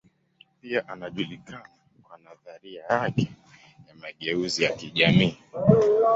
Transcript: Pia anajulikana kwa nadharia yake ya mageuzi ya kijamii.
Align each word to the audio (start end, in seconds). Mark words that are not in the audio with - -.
Pia 0.61 0.87
anajulikana 0.89 1.69
kwa 2.03 2.17
nadharia 2.17 2.83
yake 2.89 3.31
ya 3.87 3.95
mageuzi 3.95 4.63
ya 4.63 4.71
kijamii. 4.73 5.37